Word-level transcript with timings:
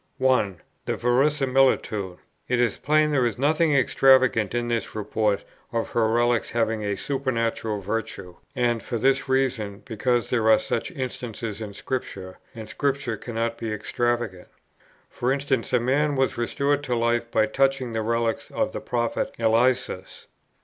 1. 0.17 0.59
The 0.87 0.95
verisimilitude. 0.97 2.17
It 2.47 2.59
is 2.59 2.79
plain 2.79 3.11
there 3.11 3.23
is 3.23 3.37
nothing 3.37 3.75
extravagant 3.75 4.55
in 4.55 4.67
this 4.67 4.95
report 4.95 5.43
of 5.71 5.89
her 5.91 6.07
relics 6.07 6.49
having 6.49 6.83
a 6.83 6.97
supernatural 6.97 7.77
virtue; 7.79 8.35
and 8.55 8.81
for 8.81 8.97
this 8.97 9.29
reason, 9.29 9.83
because 9.85 10.31
there 10.31 10.49
are 10.49 10.57
such 10.57 10.89
instances 10.89 11.61
in 11.61 11.75
Scripture, 11.75 12.39
and 12.55 12.67
Scripture 12.67 13.15
cannot 13.15 13.59
be 13.59 13.71
extravagant. 13.71 14.47
For 15.07 15.31
instance, 15.31 15.71
a 15.71 15.79
man 15.79 16.15
was 16.15 16.35
restored 16.35 16.83
to 16.85 16.95
life 16.95 17.29
by 17.29 17.45
touching 17.45 17.93
the 17.93 18.01
relics 18.01 18.49
of 18.49 18.71
the 18.71 18.81
Prophet 18.81 19.35
Eliseus. 19.37 20.25